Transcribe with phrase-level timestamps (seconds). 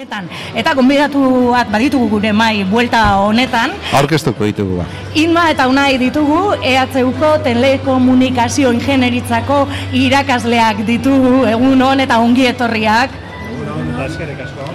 [0.00, 3.74] Eta gonbidatuak baditugu gure mai buelta honetan.
[3.98, 4.86] Aurkeztuko ditugu ba.
[5.20, 9.66] Inma eta unai ditugu EHUko telekomunikazio ingenieritzako
[10.00, 13.12] irakasleak ditugu egun hon eta ongi etorriak.
[13.50, 14.70] Egun hon, eskerrik asko.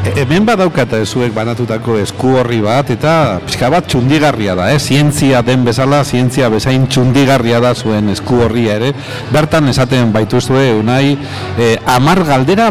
[0.00, 3.14] E, hemen badaukata zuek banatutako esku horri bat eta
[3.48, 4.78] pixka bat txundigarria da, eh?
[4.78, 8.92] zientzia den bezala, zientzia bezain txundigarria da zuen esku horria ere.
[9.34, 11.18] Bertan esaten baituzue unai,
[11.58, 12.70] e, amar galdera,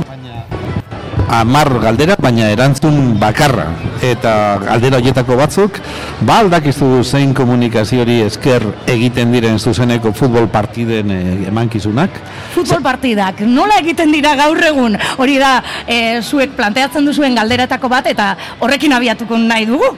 [1.29, 3.67] amar galdera, baina erantzun bakarra.
[4.05, 5.79] Eta galdera horietako batzuk,
[6.25, 12.17] ba aldakizu zein komunikazioari esker egiten diren zuzeneko futbol partiden e, emankizunak?
[12.55, 14.97] Futbol partidak, nola egiten dira gaur egun?
[15.21, 19.93] Hori da, e, zuek planteatzen duzuen galderetako bat, eta horrekin abiatuko nahi dugu?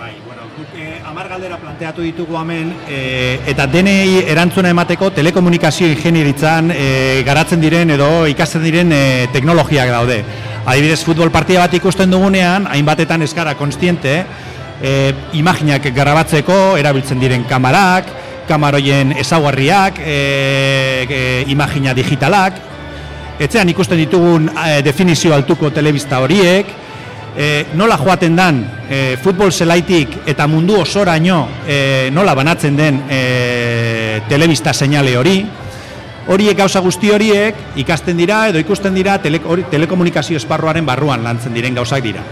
[0.00, 5.86] Bai, bueno, guk eh, amar galdera planteatu ditugu hemen, eh, eta denei erantzuna emateko telekomunikazio
[5.92, 10.22] ingenieritzan eh, garatzen diren edo ikasten diren eh, teknologiak daude.
[10.62, 14.20] Adibidez, futbol partida bat ikusten dugunean, hainbatetan eskara konstiente,
[14.78, 14.92] e,
[15.34, 18.12] imaginak garabatzeko erabiltzen diren kamarak,
[18.46, 20.14] kamaroien ezaguarriak, e,
[21.02, 22.60] e, imagina digitalak,
[23.42, 26.70] etzean ikusten ditugun e, definizio altuko telebista horiek,
[27.34, 34.20] e, nola joaten dan e, futbol zelaitik eta mundu osoraino e, nola banatzen den e,
[34.30, 35.40] telebista seinale hori,
[36.28, 41.54] horiek gauza guzti horiek ikasten dira edo ikusten dira tele, hori, telekomunikazio esparruaren barruan lantzen
[41.54, 42.22] diren gauzak dira.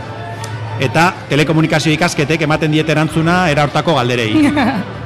[0.81, 4.33] Eta telekomunikazio ikasketek ematen diet erantzuna era hortako galderei.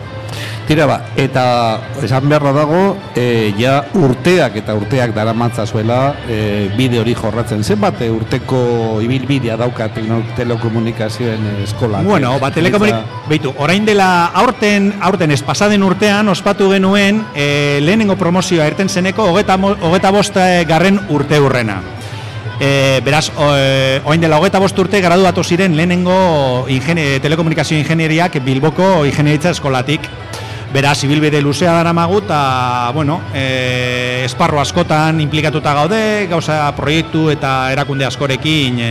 [0.65, 1.45] Tira ba, eta
[2.01, 7.61] esan beharra dago, e, ja urteak eta urteak daramatza zuela e, bide hori jorratzen.
[7.61, 12.01] Zenbat e, urteko ibilbidea dauka telekomunikazioen eskola?
[12.07, 13.13] Bueno, ba, telekomunik...
[13.29, 19.29] Beitu, orain dela aurten, aurten ez pasaden urtean ospatu genuen e, lehenengo promozioa erten zeneko
[19.35, 21.83] hogeta, hogeta bost eh, garren urte hurrena.
[22.57, 29.05] E, beraz, e, orain dela hogeta bost urte graduatu ziren lehenengo ingenie, telekomunikazio ingenieriak Bilboko
[29.05, 30.09] ingenieritza eskolatik.
[30.75, 37.53] Beraz, ibilbide luzea dara magu, eta, bueno, e, esparro askotan implikatuta gaude, gauza proiektu eta
[37.71, 38.89] erakunde askorekin e,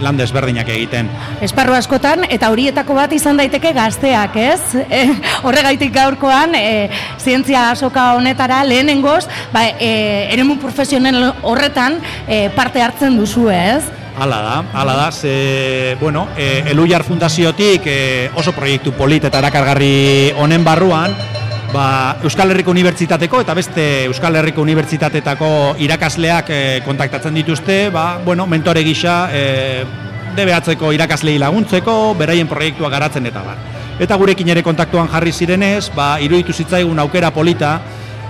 [0.00, 1.10] lan desberdinak egiten.
[1.44, 4.80] Esparru askotan, eta horietako bat izan daiteke gazteak, ez?
[4.88, 5.04] E,
[5.44, 6.88] horregaitik gaurkoan, e,
[7.20, 9.92] zientzia asoka honetara lehenengoz, ba, e,
[10.32, 13.84] eremu profesional horretan e, parte hartzen duzu, ez?
[14.18, 20.32] Hala da, hala da, ze, bueno, e, Elujar Fundaziotik e, oso proiektu polit eta erakargarri
[20.42, 21.14] honen barruan,
[21.70, 28.48] ba, Euskal Herriko Unibertsitateko eta beste Euskal Herriko Unibertsitatetako irakasleak e, kontaktatzen dituzte, ba, bueno,
[28.50, 29.84] mentore gisa, e,
[30.34, 33.62] DBH-ko irakaslei laguntzeko, beraien proiektua garatzen eta bar.
[34.02, 37.76] Eta gurekin ere kontaktuan jarri zirenez, ba, iruditu zitzaigun aukera polita,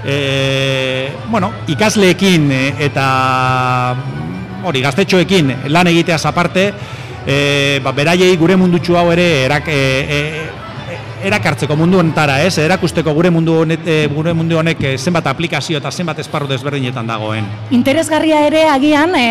[0.05, 3.09] e, bueno, ikasleekin e, eta
[4.65, 6.73] hori gaztetxoekin lan egiteaz aparte,
[7.27, 9.83] e, ba, beraiei gure mundutxu hau ere erak, e,
[10.19, 10.23] e,
[11.25, 12.57] erakartzeko mundu honetara, ez?
[12.63, 17.07] Erakusteko gure mundu honet, e, gure mundu honek e, zenbat aplikazio eta zenbat esparru desberdinetan
[17.09, 17.47] dagoen.
[17.75, 19.25] Interesgarria ere agian e,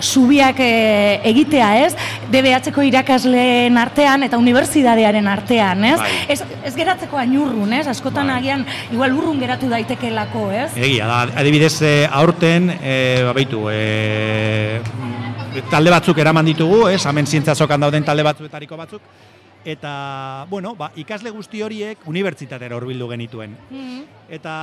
[0.00, 1.92] zubiak e, egitea, ez?
[2.32, 5.98] DBH-ko irakasleen artean eta unibertsitatearen artean, ez?
[6.00, 6.12] Bai.
[6.34, 7.86] Ez, ez geratzeko ainurrun, ez?
[7.90, 8.38] Askotan Bai.
[8.40, 10.70] agian igual urrun geratu daitekelako, ez?
[10.76, 11.92] Egia da, adibidez e,
[12.22, 14.80] aurten, e, babaitu, e,
[15.70, 17.02] talde batzuk eraman ditugu, ez?
[17.06, 19.02] Hemen zientzia azokan dauden talde batzuetariko batzuk,
[19.64, 23.56] eta, bueno, ba, ikasle guzti horiek unibertsitatera hurbildu genituen.
[23.70, 24.02] Mm.
[24.32, 24.54] Eta,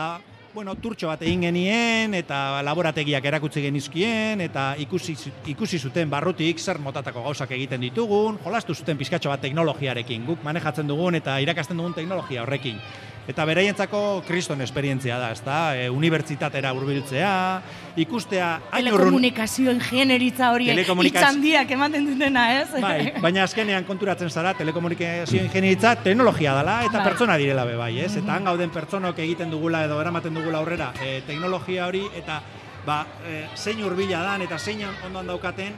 [0.53, 5.15] bueno, turtxo bat egin genien, eta laborategiak erakutsi genizkien, eta ikusi,
[5.53, 10.89] ikusi zuten barrutik zer motatako gauzak egiten ditugun, jolastu zuten pizkatxo bat teknologiarekin, guk manejatzen
[10.89, 12.81] dugun eta irakasten dugun teknologia horrekin.
[13.27, 15.75] Eta beraientzako kriston esperientzia da, ezta?
[15.77, 17.33] E, unibertsitatera hurbiltzea,
[18.01, 22.71] ikustea hain urrun- Telekomunikazio ingenieritza hori Telekomunikaz- itxandiak ematen dutena, ez?
[22.81, 27.03] Bai, baina azkenean konturatzen zara telekomunikazio ingenieritza teknologia dela eta Bai.
[27.05, 28.15] pertsona direla be bai, ez?
[28.17, 32.41] Eta han gauden pertsonok egiten dugula edo eramaten dugula aurrera e, teknologia hori eta
[32.85, 35.73] ba, e, zein hurbila dan eta zein ondoan daukaten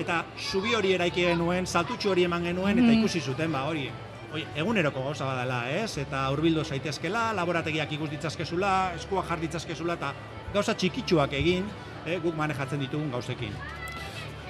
[0.00, 2.98] eta zubi hori eraiki genuen, saltutxu hori eman genuen eta Mhm.
[3.04, 3.90] ikusi zuten ba hori
[4.34, 5.92] Oi, eguneroko gauza badala, ez?
[6.02, 10.08] Eta hurbildu zaitezkela, laborategiak ikus ditzazkezula, eskua jar ditzazkezula eta
[10.50, 11.68] gauza txikitsuak egin,
[12.02, 13.54] eh, guk manejatzen ditugun gauzekin.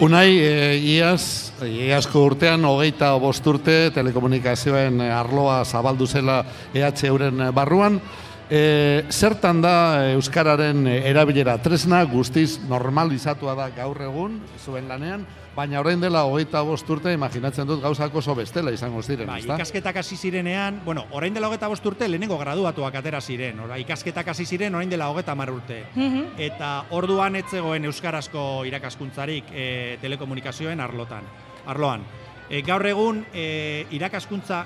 [0.00, 6.40] Unai, e, iaz, iazko urtean, hogeita bost urte telekomunikazioen arloa zabaldu zela
[6.72, 8.00] EH euren barruan,
[8.50, 15.24] E, zertan da Euskararen erabilera tresna guztiz normalizatua da gaur egun, zuen lanean,
[15.54, 19.56] baina orain dela hogeita bost urte, imaginatzen dut gauzak oso bestela izango ziren, Ba, ezta?
[19.56, 23.60] ikasketak hasi zirenean, bueno, orain dela hogeta bost urte lehenengo graduatuak atera ziren.
[23.64, 25.84] Ora, ikasketak hasi ziren orain dela hogeta mar urte.
[25.94, 26.34] Mhm.
[26.38, 31.24] Eta orduan ez zegoen euskarazko irakaskuntzarik e, telekomunikazioen arlotan.
[31.66, 32.02] Arloan.
[32.50, 34.64] E, gaur egun e, irakaskuntza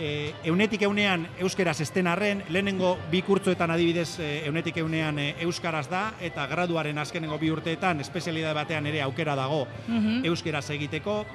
[0.00, 5.86] e, eunetik eunean euskeraz esten arren, lehenengo bi kurtzoetan adibidez e, eunetik eunean e, euskaraz
[5.92, 10.24] da, eta graduaren azkenengo bi urteetan, espezialidade batean ere aukera dago Mhm.
[10.24, 11.26] euskeraz egiteko,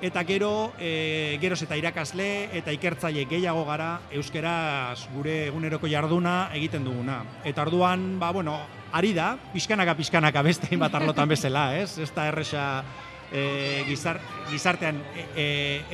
[0.00, 6.84] eta gero, e, geroz eta irakasle eta ikertzaile gehiago gara euskeraz gure eguneroko jarduna egiten
[6.84, 7.24] duguna.
[7.44, 8.60] Eta orduan, ba, bueno,
[8.92, 11.98] ari da, pixkanaka pixkanaka beste hainbat arlotan bezala, ez?
[11.98, 12.84] Ez da erresa
[13.32, 14.20] e, gizar,
[14.50, 15.46] gizartean e, e,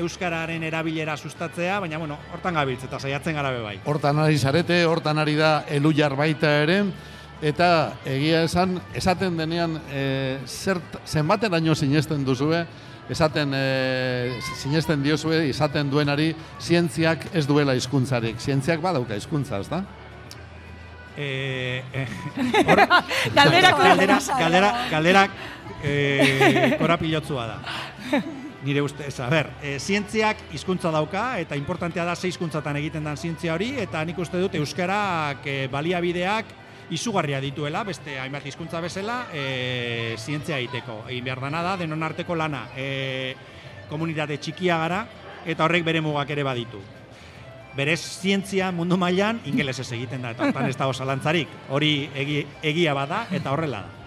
[0.02, 3.78] euskararen erabilera sustatzea, baina bueno, hortan gabiltz eta saiatzen gara bai.
[3.84, 6.82] Hortan ari zarete, hortan ari da elujar baita ere,
[7.42, 7.69] eta
[8.06, 12.64] egia esan, esaten denean, e, zert, zenbateraino sinesten duzue,
[13.10, 18.40] esaten e, sinesten diozue, esaten duenari, zientziak ez duela hizkuntzarik.
[18.40, 19.82] Zientziak badauka hizkuntza, ez da?
[21.16, 22.06] E, e,
[22.69, 22.81] hor,
[23.34, 25.28] Galderak galdera, galdera, galdera
[25.82, 27.58] e, korapilotzua da.
[28.64, 33.16] Nire ustez, a ber, e, zientziak hizkuntza dauka eta importantea da ze hizkuntzatan egiten den
[33.16, 39.26] zientzia hori eta nik uste dut euskarak e, baliabideak izugarria dituela, beste hainbat hizkuntza bezala,
[39.32, 41.02] e, zientzia egiteko.
[41.08, 43.34] Egin behar dana da, denon arteko lana, e,
[43.88, 45.05] komunitate txikia gara
[45.44, 46.81] eta horrek bere mugak ere baditu.
[47.76, 51.49] Berez zientzia mundu mailan ingelesez egiten da, eta hortan ez dago zalantzarik.
[51.75, 54.00] Hori egi, egia bada eta horrela da.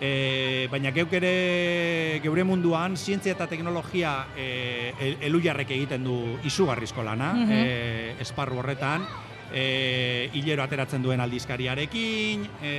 [0.00, 7.02] E, baina geuk ere geure munduan zientzia eta teknologia e, el- elujarrek egiten du izugarrizko
[7.04, 7.50] lana, Mhm.
[7.52, 9.04] e, esparru horretan,
[9.52, 12.72] e, hilero ateratzen duen aldizkariarekin, e,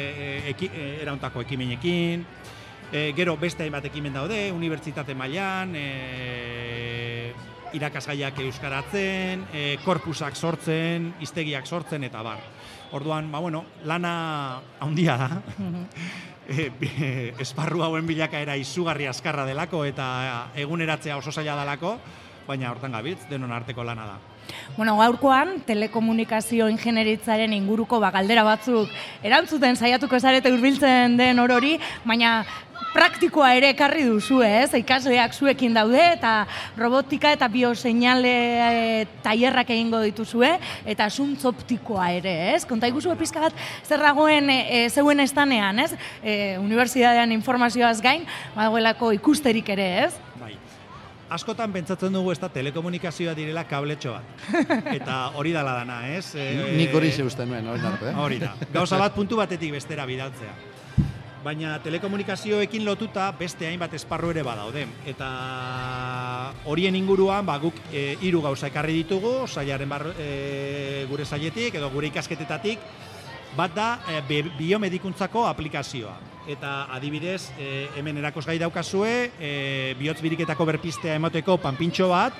[0.49, 2.25] eki, e, erauntako ekimenekin,
[2.91, 6.50] e, gero beste hainbat ekimen daude, unibertsitate mailan, e,
[7.73, 12.39] irakasgaiak euskaratzen, e, korpusak sortzen, hiztegiak sortzen eta bar.
[12.91, 15.29] Orduan, ba bueno, lana handia da.
[16.47, 21.97] e, bi- esparru hauen bilakaera izugarri askarra delako eta eguneratzea oso zaila delako,
[22.47, 24.17] baina hortan gabiltz, denon arteko lana da.
[24.75, 28.89] Bueno, gaurkoan telekomunikazio ingenieritzaren inguruko ba, galdera batzuk
[29.23, 32.41] erantzuten saiatuko zarete hurbiltzen den orori, baina
[32.93, 34.73] praktikoa ere ekarri duzu, ez?
[34.77, 36.45] Ikasleak zuekin daude eta
[36.77, 40.51] robotika eta bioseinale e, tailerrak egingo dituzue
[40.85, 42.65] eta zuntz optikoa ere, ez?
[42.67, 43.55] Konta iguzu pizka bat
[43.87, 45.93] zer dagoen e, e, zeuen estanean, ez?
[46.23, 50.11] E, Unibertsitatean informazioaz gain, badagoelako ikusterik ere, ez?
[50.41, 50.55] Bai.
[51.31, 54.43] Askotan pentsatzen dugu ez da telekomunikazioa direla kabletxo bat.
[54.97, 56.33] Eta hori dala dana, ez?
[56.35, 58.11] E, Nik hori zeusten nuen, hori arte.
[58.11, 58.17] eh?
[58.19, 58.51] Hori da.
[58.73, 60.51] Gauza bat puntu batetik bestera bidaltzea.
[61.41, 64.83] Baina telekomunikazioekin lotuta beste hainbat esparru ere badaude.
[65.09, 65.29] Eta
[66.69, 71.89] horien inguruan ba, guk e, hiru gauza ekarri ditugu, sailaren bar, e, gure sailetik edo
[71.89, 72.85] gure ikasketetatik,
[73.57, 76.13] bat da e, bi- biomedikuntzako aplikazioa.
[76.45, 79.51] Eta adibidez, e, hemen erakosgai daukazue, e,
[79.97, 82.37] bihotz biriketako berpistea emateko panpintxo bat,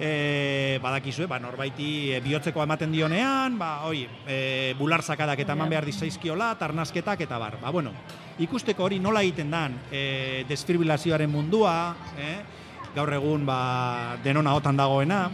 [0.00, 5.70] e, badakizue, ba, norbaiti e, bihotzeko ematen dionean, ba, oi, e, bular sakadak eta eman
[5.70, 7.58] behar dizaizkiola, tarnasketak eta bar.
[7.62, 7.94] Ba, bueno,
[8.38, 11.76] ikusteko hori nola egiten dan, e, desfibrilazioaren mundua,
[12.18, 12.36] eh?
[12.94, 15.24] gaur egun ba, denona hotan dagoena,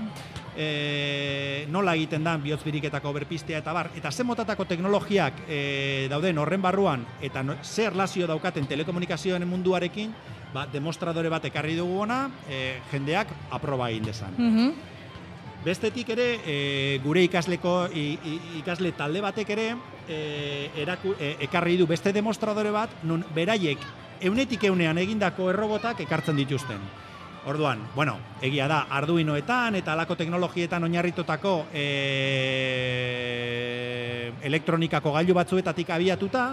[0.61, 6.39] e, nola egiten dan bihotz biriketako berpistea eta bar, eta ze motatako teknologiak e, dauden
[6.39, 10.13] horren barruan, eta no, ze erlazio daukaten telekomunikazioen munduarekin,
[10.53, 14.37] ba, demostradore bat ekarri dugu ona, e, jendeak aproba egin dezan.
[14.37, 14.89] Mhm.
[15.65, 19.67] Bestetik ere, e, gure ikasleko i, i, ikasle talde batek ere
[20.09, 23.85] e, eraku, e, ekarri du beste demostradore bat, nun beraiek
[24.21, 26.81] eunetik eunean egindako errobotak ekartzen dituzten.
[27.47, 31.87] Orduan, bueno, egia da, Arduinoetan eta alako teknologietan oinarritutako e,
[34.45, 36.51] elektronikako gailu batzuetatik abiatuta,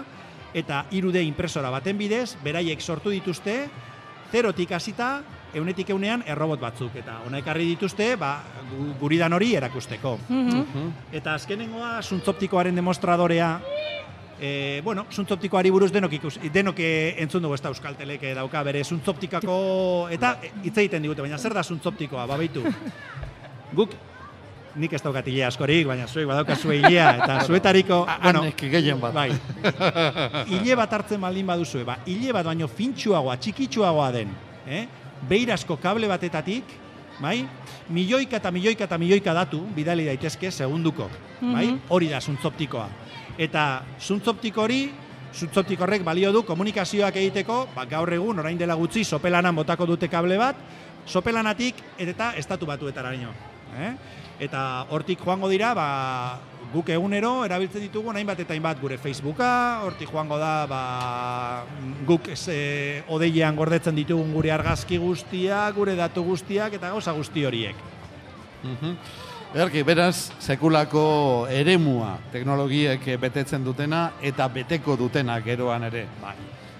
[0.56, 3.68] eta 3D impresora baten bidez, beraiek sortu dituzte,
[4.32, 5.20] zerotik hasita,
[5.56, 8.38] eunetik eunean errobot batzuk, eta ona ekarri dituzte, ba,
[8.72, 10.18] gu- guridan hori erakusteko.
[10.28, 10.88] Mhm.
[11.12, 13.60] Eta azkenengoa, zuntzoptikoaren demostradorea,
[14.40, 18.62] e, bueno, zuntzoptikoari buruz denok, ikus, denok eh, entzun dugu ez da Euskal Teleke dauka
[18.66, 19.56] bere zuntzoptikako,
[20.14, 22.62] eta eh, hitz egiten digute, baina zer da zuntzoptikoa, babaitu.
[23.74, 23.94] Guk,
[24.78, 29.14] nik ez daukat hilea askorik, baina zuek badaukazue hilea, eta zuetariko, bueno, gehien bat.
[29.16, 29.30] Bai.
[30.60, 34.34] Ile bat hartzen baldin baduzue, ba, ile bat baino fintxuagoa, txikitsuagoa den,
[34.66, 34.86] eh?
[35.28, 36.76] Beirazko kable batetatik,
[37.20, 37.42] bai?
[37.88, 41.08] Milioika eta milioika eta milioika datu bidali daitezke segunduko,
[41.40, 41.66] bai?
[41.66, 41.80] Mhm.
[41.88, 42.88] Hori da zuntzoptikoa.
[43.38, 44.90] Eta zuntzoptiko hori,
[45.34, 50.08] zuntzoptiko horrek balio du komunikazioak egiteko, ba, gaur egun, orain dela gutxi, sopelanan botako dute
[50.08, 50.56] kable bat,
[51.06, 53.32] sopelanatik eta estatu batuetaraino.
[53.78, 53.92] Eh?
[54.40, 55.88] Eta hortik joango dira, ba,
[56.72, 60.82] guk egunero erabiltzen ditugu hainbat eta hainbat gure Facebooka, hortik joango da ba,
[62.06, 67.76] guk ze, odeilean gordetzen ditugun gure argazki guztiak, gure datu guztiak eta gauza guzti horiek.
[68.62, 68.94] Mhm.
[69.56, 76.04] Erki, beraz, sekulako eremua teknologiek betetzen dutena eta beteko dutena geroan ere.
[76.20, 76.34] Bai.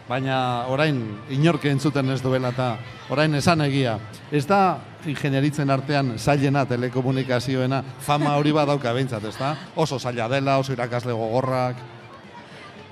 [0.08, 1.00] Baina orain
[1.32, 2.74] inork entzuten ez duela eta
[3.08, 3.98] orain esan egia.
[4.32, 4.78] Ez da
[5.08, 9.36] ingenieritzen artean zailena telekomunikazioena fama hori badauka behintzat, ez?
[9.76, 11.76] Oso zaila dela, oso irakasle gogorrak.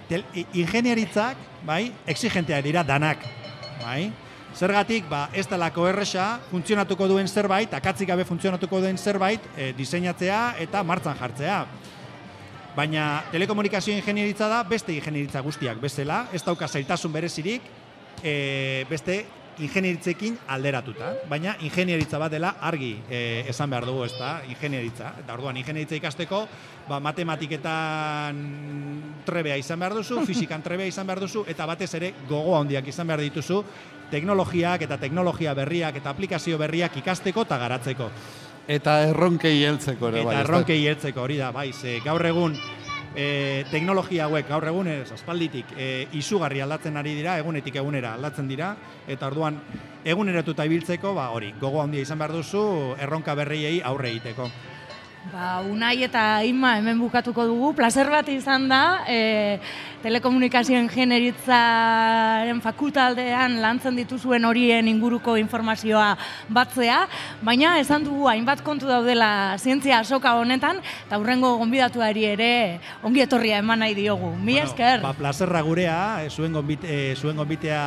[0.08, 0.22] Tel,
[0.54, 3.24] ingenieritzak, bai, exigenteak dira danak,
[3.82, 4.12] bai?
[4.56, 10.38] Zergatik, ba, ez delako erresa, funtzionatuko duen zerbait, akatzik gabe funtzionatuko duen zerbait, e, diseinatzea
[10.64, 11.58] eta martzan jartzea.
[12.76, 17.68] Baina telekomunikazio ingenieritza da beste ingenieritza guztiak bezala, ez dauka zailtasun berezirik,
[18.22, 19.24] e, beste
[19.58, 21.12] ingenieritzekin alderatuta.
[21.30, 25.12] Baina ingenieritza bat dela argi e, esan behar dugu, ez da, ingenieritza.
[25.22, 26.42] Eta orduan, ingenieritza ikasteko,
[26.88, 28.40] ba, matematiketan
[29.26, 33.06] trebea izan behar duzu, fizikan trebea izan behar duzu, eta batez ere gogo handiak izan
[33.08, 33.62] behar dituzu,
[34.10, 38.10] teknologiak eta teknologia berriak eta aplikazio berriak ikasteko eta garatzeko.
[38.66, 40.20] Eta erronkei heltzeko ere.
[40.22, 40.44] Eta bai, ez da?
[40.44, 42.56] erronkei heltzeko hori da, bai, ze gaur egun
[43.16, 48.48] e, teknologia hauek gaur egun ez aspalditik e, izugarri aldatzen ari dira, egunetik egunera aldatzen
[48.48, 48.74] dira,
[49.08, 49.58] eta orduan
[50.04, 52.62] eguneratuta ibiltzeko, ba hori, gogo handia izan behar duzu
[53.00, 54.50] erronka berriei aurre egiteko.
[55.26, 57.72] Ba, Unai eta Ima hemen bukatuko dugu.
[57.74, 59.58] Placer bat izan da, e,
[60.04, 66.12] telekomunikazio ingenieritzaren fakultaldean lantzen dituzuen horien inguruko informazioa
[66.46, 67.00] batzea,
[67.42, 70.78] baina esan dugu hainbat kontu daudela zientzia asoka honetan,
[71.08, 72.52] eta hurrengo gonbidatuari ere
[73.02, 74.30] ongi etorria eman nahi diogu.
[74.38, 75.02] Mi esker.
[75.02, 77.82] Ba, plazerra gurea, e, zuen, gonbit, e, zuen gonbitea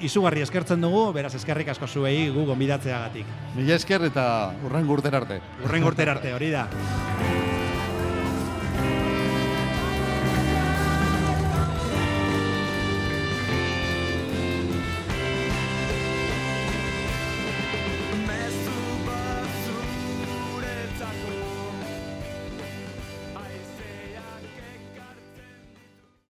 [0.00, 3.34] izugarri eskertzen dugu, beraz eskerrik asko zuei gu gonbidatzeagatik.
[3.56, 4.26] Mila esker eta
[4.66, 5.40] urren urter arte.
[5.64, 6.66] Urren urter arte hori da.